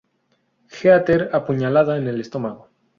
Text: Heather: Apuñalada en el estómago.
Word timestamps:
Heather: 0.71 1.29
Apuñalada 1.31 1.95
en 1.95 2.07
el 2.07 2.21
estómago. 2.21 2.69